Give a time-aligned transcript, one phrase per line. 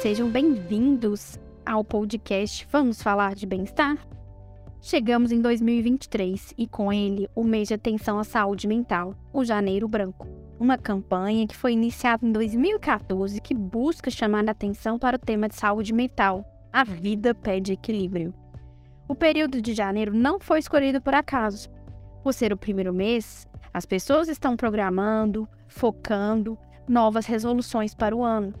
[0.00, 3.98] sejam bem-vindos ao podcast Vamos Falar de Bem-Estar?
[4.80, 9.86] Chegamos em 2023 e com ele o mês de atenção à saúde mental, o Janeiro
[9.86, 10.26] Branco.
[10.58, 15.50] Uma campanha que foi iniciada em 2014 que busca chamar a atenção para o tema
[15.50, 16.46] de saúde mental.
[16.72, 18.32] A vida pede equilíbrio.
[19.06, 21.68] O período de janeiro não foi escolhido por acaso.
[22.22, 26.56] Por ser o primeiro mês, as pessoas estão programando, focando
[26.88, 28.54] novas resoluções para o ano.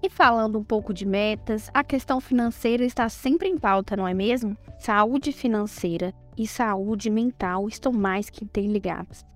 [0.00, 4.14] E falando um pouco de metas, a questão financeira está sempre em pauta, não é
[4.14, 4.56] mesmo?
[4.78, 9.26] Saúde financeira e saúde mental estão mais que interligadas.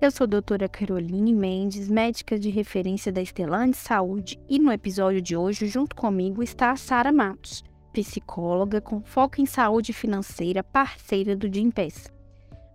[0.00, 5.20] Eu sou a doutora Caroline Mendes, médica de referência da Estelante Saúde, e no episódio
[5.20, 11.34] de hoje, junto comigo, está a Sara Matos, psicóloga com foco em saúde financeira, parceira
[11.34, 12.12] do Gimpass.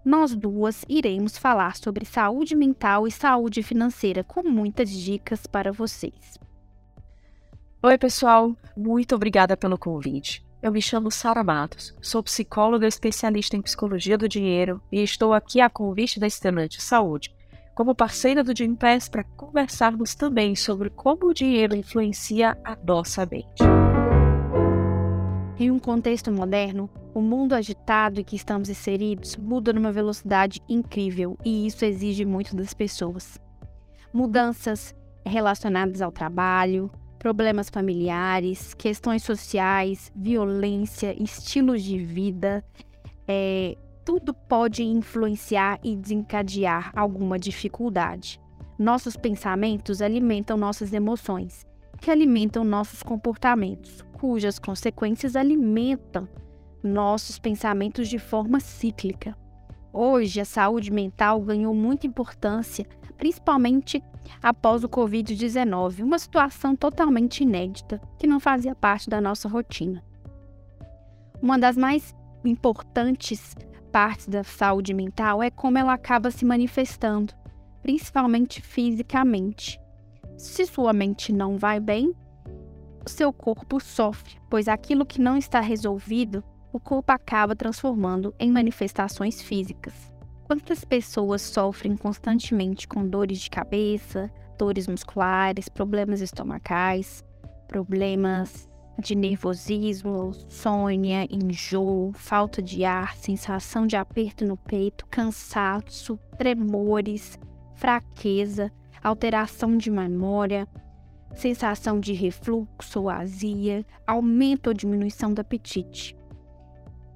[0.04, 6.40] Nós duas iremos falar sobre saúde mental e saúde financeira com muitas dicas para vocês.
[7.84, 10.46] Oi, pessoal, muito obrigada pelo convite.
[10.62, 15.60] Eu me chamo Sara Matos, sou psicóloga especialista em psicologia do dinheiro e estou aqui
[15.60, 17.34] a convite da Estelante Saúde,
[17.74, 23.64] como parceira do Gympass para conversarmos também sobre como o dinheiro influencia a nossa mente.
[25.58, 31.36] Em um contexto moderno, o mundo agitado em que estamos inseridos muda numa velocidade incrível
[31.44, 33.40] e isso exige muito das pessoas.
[34.14, 34.94] Mudanças
[35.26, 42.66] relacionadas ao trabalho, problemas familiares, questões sociais, violência, estilos de vida,
[43.28, 48.42] é, tudo pode influenciar e desencadear alguma dificuldade.
[48.76, 51.64] Nossos pensamentos alimentam nossas emoções,
[52.00, 56.28] que alimentam nossos comportamentos, cujas consequências alimentam
[56.82, 59.38] nossos pensamentos de forma cíclica.
[59.94, 62.84] Hoje, a saúde mental ganhou muita importância,
[63.16, 64.04] principalmente
[64.42, 70.04] após o Covid-19, uma situação totalmente inédita que não fazia parte da nossa rotina.
[71.42, 72.16] Uma das mais
[72.46, 73.56] importantes
[73.92, 77.34] partes da saúde mental é como ela acaba se manifestando,
[77.82, 79.80] principalmente fisicamente.
[80.38, 82.14] Se sua mente não vai bem,
[83.06, 89.42] seu corpo sofre, pois aquilo que não está resolvido, o corpo acaba transformando em manifestações
[89.42, 90.11] físicas.
[90.52, 97.24] Quantas pessoas sofrem constantemente com dores de cabeça, dores musculares, problemas estomacais,
[97.70, 98.70] problemas
[99.00, 107.40] de nervosismo, sônia, enjoo, falta de ar, sensação de aperto no peito, cansaço, tremores,
[107.76, 108.70] fraqueza,
[109.02, 110.68] alteração de memória,
[111.34, 116.14] sensação de refluxo ou azia, aumento ou diminuição do apetite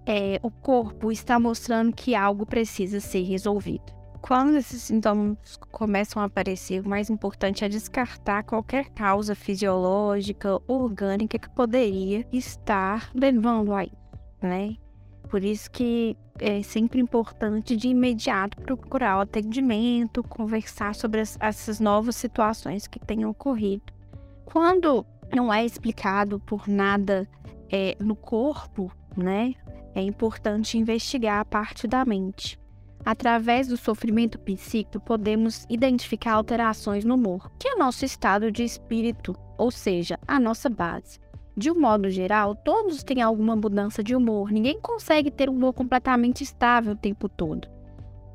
[0.06, 3.94] é, o corpo está mostrando que algo precisa ser resolvido.
[4.22, 5.38] Quando esses sintomas
[5.72, 13.12] começam a aparecer, o mais importante é descartar qualquer causa fisiológica, orgânica que poderia estar
[13.14, 13.96] levando a isso,
[14.42, 14.78] né?
[15.30, 21.80] Por isso que é sempre importante de imediato procurar o atendimento, conversar sobre as, essas
[21.80, 23.94] novas situações que tenham ocorrido.
[24.44, 25.06] Quando
[25.36, 27.28] não é explicado por nada
[27.72, 29.54] é, no corpo, né?
[29.96, 32.60] É importante investigar a parte da mente.
[33.04, 39.36] Através do sofrimento psíquico, podemos identificar alterações no humor, que é nosso estado de espírito,
[39.58, 41.20] ou seja, a nossa base.
[41.56, 45.74] De um modo geral, todos têm alguma mudança de humor, ninguém consegue ter um humor
[45.74, 47.68] completamente estável o tempo todo.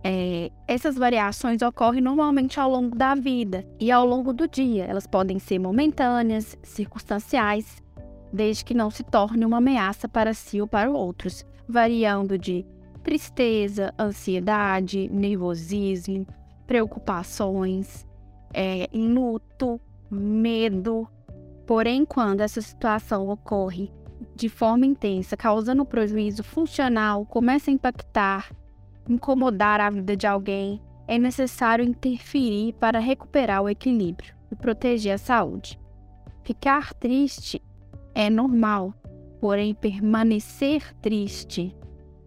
[0.03, 4.85] É, essas variações ocorrem normalmente ao longo da vida e ao longo do dia.
[4.85, 7.83] Elas podem ser momentâneas, circunstanciais,
[8.33, 12.65] desde que não se torne uma ameaça para si ou para outros, variando de
[13.03, 16.27] tristeza, ansiedade, nervosismo,
[16.67, 18.07] preocupações,
[18.53, 19.81] é, luto,
[20.11, 21.09] medo.
[21.67, 23.91] Porém, quando essa situação ocorre
[24.35, 28.51] de forma intensa, causando prejuízo funcional, começa a impactar,
[29.09, 35.19] incomodar a vida de alguém, é necessário interferir para recuperar o equilíbrio e proteger a
[35.19, 35.79] saúde.
[36.45, 37.63] Ficar triste
[38.15, 38.95] é normal,
[39.41, 41.75] porém permanecer triste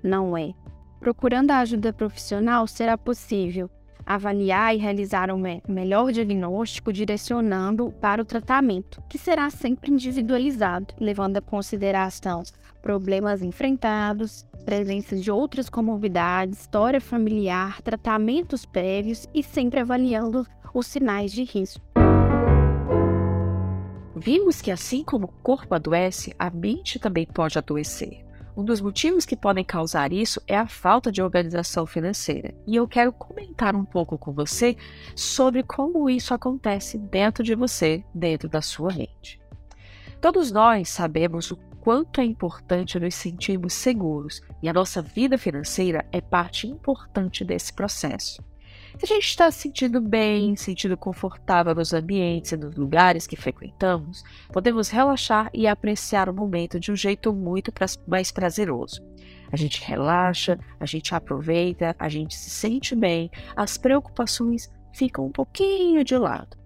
[0.04, 0.54] não é.
[1.00, 3.70] Procurando a ajuda profissional, será possível
[4.06, 10.94] avaliar e realizar um me melhor diagnóstico direcionando para o tratamento, que será sempre individualizado,
[11.00, 12.44] levando em consideração
[12.82, 21.32] problemas enfrentados, presença de outras comorbidades, história familiar, tratamentos prévios e sempre avaliando os sinais
[21.32, 21.93] de risco.
[24.16, 28.24] Vimos que assim como o corpo adoece, a mente também pode adoecer.
[28.56, 32.54] Um dos motivos que podem causar isso é a falta de organização financeira.
[32.68, 34.78] E eu quero comentar um pouco com você
[35.16, 39.42] sobre como isso acontece dentro de você, dentro da sua mente.
[40.22, 46.06] Todos nós sabemos o quanto é importante nos sentirmos seguros e a nossa vida financeira
[46.12, 48.42] é parte importante desse processo.
[48.98, 53.36] Se a gente está se sentindo bem, sentindo confortável nos ambientes e nos lugares que
[53.36, 57.72] frequentamos, podemos relaxar e apreciar o momento de um jeito muito
[58.08, 59.02] mais prazeroso.
[59.52, 65.32] A gente relaxa, a gente aproveita, a gente se sente bem, as preocupações ficam um
[65.32, 66.63] pouquinho de lado.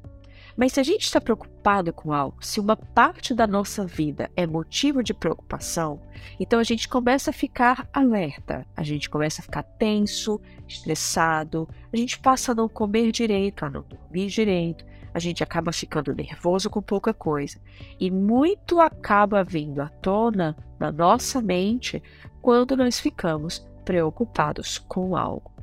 [0.57, 4.47] Mas se a gente está preocupado com algo, se uma parte da nossa vida é
[4.47, 6.01] motivo de preocupação,
[6.39, 11.95] então a gente começa a ficar alerta, a gente começa a ficar tenso, estressado, a
[11.95, 14.83] gente passa a não comer direito, a não dormir direito,
[15.13, 17.59] a gente acaba ficando nervoso com pouca coisa.
[17.99, 22.01] E muito acaba vindo à tona na nossa mente
[22.41, 25.56] quando nós ficamos preocupados com algo.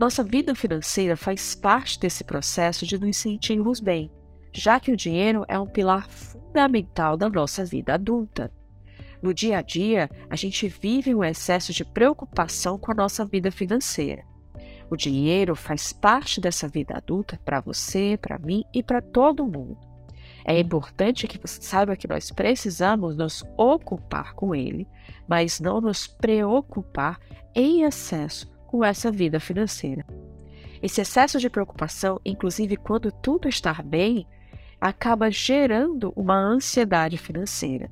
[0.00, 4.10] Nossa vida financeira faz parte desse processo de nos sentirmos bem,
[4.50, 8.50] já que o dinheiro é um pilar fundamental da nossa vida adulta.
[9.20, 13.50] No dia a dia, a gente vive um excesso de preocupação com a nossa vida
[13.50, 14.24] financeira.
[14.90, 19.76] O dinheiro faz parte dessa vida adulta para você, para mim e para todo mundo.
[20.46, 24.88] É importante que você saiba que nós precisamos nos ocupar com ele,
[25.28, 27.18] mas não nos preocupar
[27.54, 30.06] em excesso com essa vida financeira.
[30.80, 34.28] Esse excesso de preocupação, inclusive quando tudo está bem,
[34.80, 37.90] acaba gerando uma ansiedade financeira.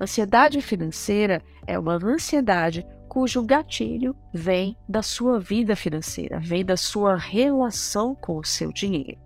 [0.00, 7.14] Ansiedade financeira é uma ansiedade cujo gatilho vem da sua vida financeira, vem da sua
[7.14, 9.25] relação com o seu dinheiro.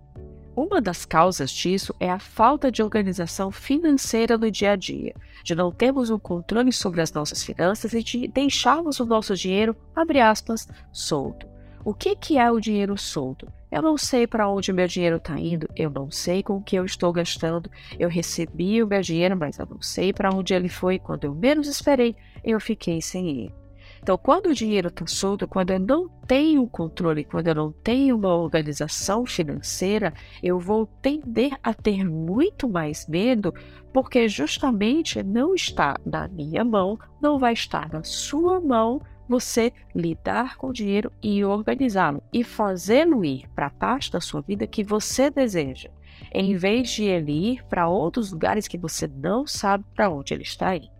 [0.63, 5.55] Uma das causas disso é a falta de organização financeira no dia a dia, de
[5.55, 10.21] não termos um controle sobre as nossas finanças e de deixarmos o nosso dinheiro, abre
[10.21, 11.47] aspas, solto.
[11.83, 13.51] O que, que é o dinheiro solto?
[13.71, 16.75] Eu não sei para onde meu dinheiro está indo, eu não sei com o que
[16.75, 17.67] eu estou gastando,
[17.97, 20.99] eu recebi o meu dinheiro, mas eu não sei para onde ele foi.
[20.99, 23.60] Quando eu menos esperei, eu fiquei sem ele.
[24.01, 28.17] Então, quando o dinheiro está solto, quando eu não tenho controle, quando eu não tenho
[28.17, 30.11] uma organização financeira,
[30.41, 33.53] eu vou tender a ter muito mais medo,
[33.93, 40.57] porque justamente não está na minha mão, não vai estar na sua mão você lidar
[40.57, 44.83] com o dinheiro e organizá-lo e fazê-lo ir para a parte da sua vida que
[44.83, 45.91] você deseja,
[46.33, 50.43] em vez de ele ir para outros lugares que você não sabe para onde ele
[50.43, 50.90] está indo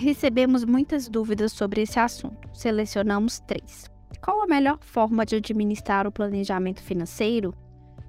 [0.00, 2.48] recebemos muitas dúvidas sobre esse assunto.
[2.52, 3.90] Selecionamos três.
[4.22, 7.54] Qual a melhor forma de administrar o planejamento financeiro?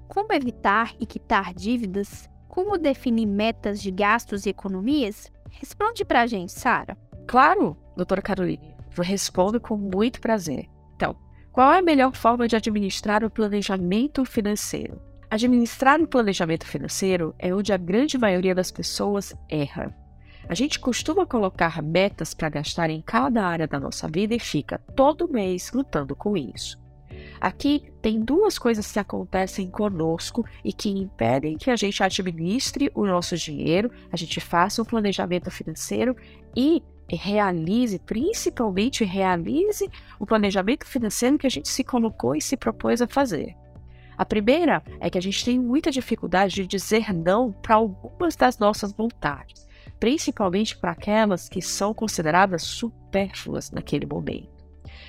[0.08, 2.28] Como evitar e quitar dívidas?
[2.48, 5.30] Como definir metas de gastos e economias?
[5.50, 6.96] Responde para a gente, Sara.
[7.26, 8.74] Claro, doutora Caroline.
[8.96, 10.66] Eu respondo com muito prazer.
[10.94, 11.16] Então,
[11.52, 15.00] qual é a melhor forma de administrar o planejamento financeiro?
[15.28, 19.94] Administrar o planejamento financeiro é onde a grande maioria das pessoas erra.
[20.48, 24.78] A gente costuma colocar metas para gastar em cada área da nossa vida e fica
[24.94, 26.78] todo mês lutando com isso.
[27.40, 33.04] Aqui tem duas coisas que acontecem conosco e que impedem que a gente administre o
[33.04, 36.16] nosso dinheiro, a gente faça um planejamento financeiro
[36.56, 43.02] e realize, principalmente realize o planejamento financeiro que a gente se colocou e se propôs
[43.02, 43.56] a fazer.
[44.16, 48.58] A primeira é que a gente tem muita dificuldade de dizer não para algumas das
[48.58, 49.66] nossas vontades
[49.98, 54.56] principalmente para aquelas que são consideradas supérfluas naquele momento.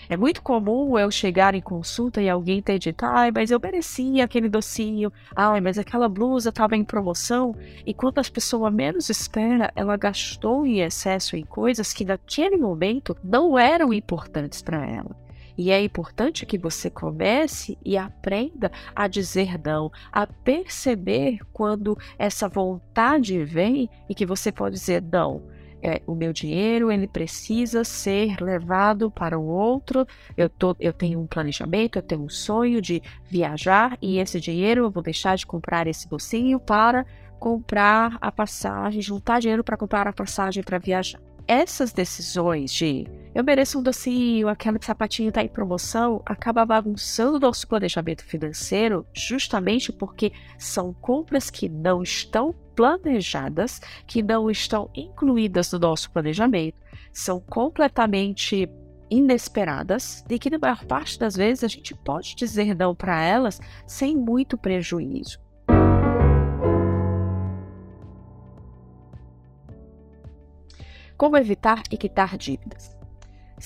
[0.10, 4.24] É muito comum eu chegar em consulta e alguém ter dito, ai, mas eu merecia
[4.24, 7.54] aquele docinho, ai, mas aquela blusa estava em promoção,
[7.86, 13.18] e quando as pessoas menos espera, ela gastou em excesso em coisas que naquele momento
[13.22, 15.27] não eram importantes para ela.
[15.58, 22.48] E é importante que você comece e aprenda a dizer não, a perceber quando essa
[22.48, 25.42] vontade vem e que você pode dizer não.
[25.82, 30.08] É, o meu dinheiro ele precisa ser levado para o outro.
[30.36, 34.86] Eu, tô, eu tenho um planejamento, eu tenho um sonho de viajar e esse dinheiro
[34.86, 37.06] eu vou deixar de comprar esse docinho para
[37.40, 43.08] comprar a passagem, juntar dinheiro para comprar a passagem para viajar essas decisões de
[43.38, 49.06] eu mereço um docinho, aquele sapatinho está em promoção, acaba bagunçando o nosso planejamento financeiro
[49.14, 56.82] justamente porque são compras que não estão planejadas, que não estão incluídas no nosso planejamento,
[57.14, 58.68] são completamente
[59.08, 63.62] inesperadas e que na maior parte das vezes a gente pode dizer não para elas
[63.86, 65.40] sem muito prejuízo.
[71.16, 72.97] Como evitar e quitar dívidas?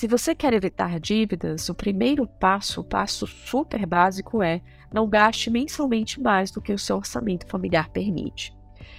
[0.01, 4.59] Se você quer evitar dívidas, o primeiro passo, o passo super básico é
[4.91, 8.51] não gaste mensalmente mais do que o seu orçamento familiar permite.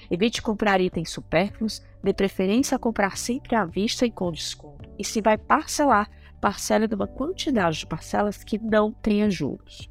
[0.08, 4.88] Evite comprar itens supérfluos, dê preferência a comprar sempre à vista e com desconto.
[4.96, 6.08] E se vai parcelar,
[6.40, 9.90] parcele de uma quantidade de parcelas que não tenha juros.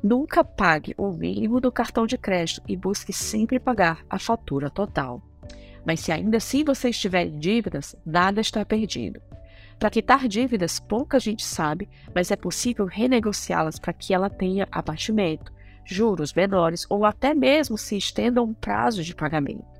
[0.00, 5.20] Nunca pague o mínimo do cartão de crédito e busque sempre pagar a fatura total.
[5.84, 9.20] Mas se ainda assim você estiver em dívidas, nada está perdido.
[9.78, 15.52] Para quitar dívidas, pouca gente sabe, mas é possível renegociá-las para que ela tenha abatimento,
[15.84, 19.74] juros menores ou até mesmo se estenda um prazo de pagamento.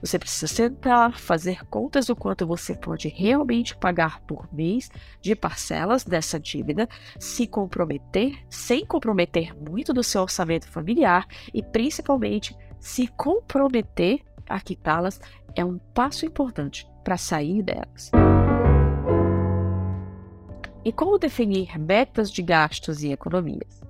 [0.00, 6.04] Você precisa sentar, fazer contas do quanto você pode realmente pagar por mês de parcelas
[6.04, 14.20] dessa dívida, se comprometer, sem comprometer muito do seu orçamento familiar e principalmente se comprometer
[14.48, 15.20] a quitá-las
[15.54, 18.10] é um passo importante para sair delas.
[20.88, 23.82] E como definir metas de gastos e economias?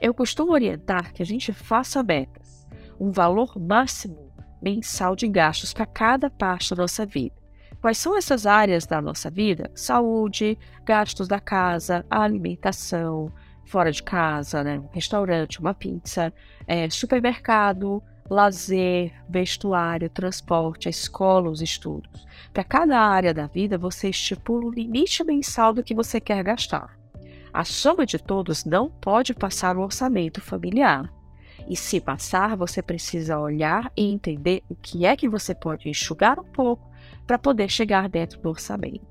[0.00, 2.64] Eu costumo orientar que a gente faça metas,
[3.00, 7.34] um valor máximo mensal de gastos para cada parte da nossa vida.
[7.80, 9.72] Quais são essas áreas da nossa vida?
[9.74, 13.32] Saúde, gastos da casa, alimentação,
[13.64, 14.78] fora de casa, né?
[14.78, 16.32] um restaurante, uma pizza,
[16.64, 22.26] é, supermercado, lazer, vestuário, transporte, a escola, os estudos.
[22.52, 26.98] Para cada área da vida, você estipula o limite mensal do que você quer gastar.
[27.52, 31.10] A soma de todos não pode passar o orçamento familiar.
[31.68, 36.38] E se passar, você precisa olhar e entender o que é que você pode enxugar
[36.38, 36.90] um pouco
[37.26, 39.06] para poder chegar dentro do orçamento.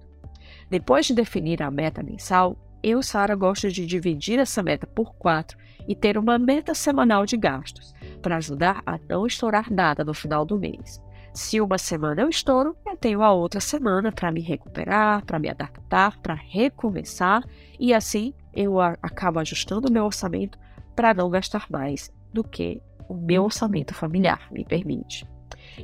[0.69, 2.55] Depois de definir a meta mensal,
[2.87, 7.35] eu, Sara, gosto de dividir essa meta por quatro e ter uma meta semanal de
[7.35, 11.01] gastos, para ajudar a não estourar nada no final do mês.
[11.33, 15.49] Se uma semana eu estouro, eu tenho a outra semana para me recuperar, para me
[15.49, 17.43] adaptar, para recomeçar
[17.79, 20.57] e assim eu acabo ajustando o meu orçamento
[20.95, 25.27] para não gastar mais do que o meu orçamento familiar me permite.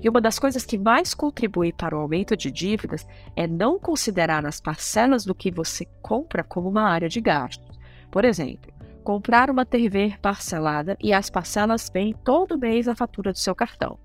[0.02, 4.46] E uma das coisas que mais contribui para o aumento de dívidas é não considerar
[4.46, 7.80] as parcelas do que você compra como uma área de gastos.
[8.10, 8.72] Por exemplo,
[9.04, 14.00] comprar uma TV parcelada e as parcelas vêm todo mês a fatura do seu cartão.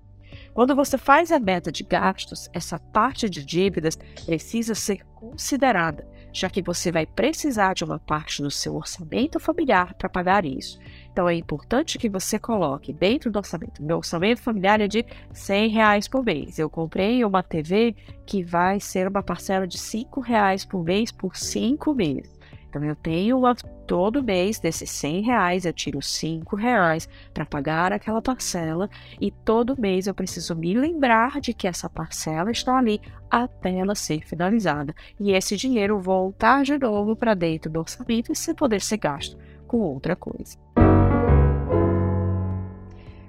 [0.53, 6.07] Quando você faz a meta de gastos, essa parte de dívidas precisa ser considerada
[6.37, 10.77] já que você vai precisar de uma parte do seu orçamento familiar para pagar isso.
[11.11, 13.81] Então é importante que você coloque dentro do orçamento.
[13.81, 15.03] Meu orçamento familiar é de
[15.33, 16.59] 100 reais por mês.
[16.59, 21.35] Eu comprei uma TV que vai ser uma parcela de 5 reais por mês por
[21.35, 22.36] 5 meses.
[22.69, 23.41] Então eu tenho
[23.85, 29.79] todo mês desses 100 reais eu tiro 5 reais para pagar aquela parcela e todo
[29.79, 34.93] mês eu preciso me lembrar de que essa parcela está ali até ela ser finalizada
[35.19, 39.37] e esse dinheiro voltar de novo para dentro do orçamento e se poder ser gasto
[39.65, 40.57] com outra coisa.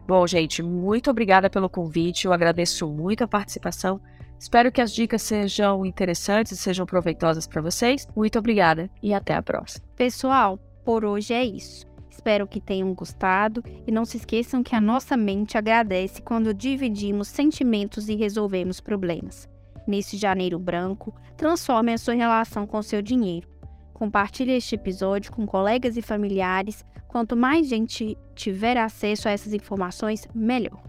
[0.09, 2.25] Bom, gente, muito obrigada pelo convite.
[2.25, 4.01] Eu agradeço muito a participação.
[4.39, 8.07] Espero que as dicas sejam interessantes e sejam proveitosas para vocês.
[8.15, 9.85] Muito obrigada e até a próxima.
[9.97, 11.87] Pessoal, por hoje é isso.
[12.11, 17.29] Espero que tenham gostado e não se esqueçam que a nossa mente agradece quando dividimos
[17.29, 19.49] sentimentos e resolvemos problemas.
[19.87, 23.49] Nesse janeiro branco, transforme a sua relação com seu dinheiro.
[23.95, 26.85] Compartilhe este episódio com colegas e familiares.
[27.09, 30.83] Quanto mais gente tiver acesso a essas informações, melhor.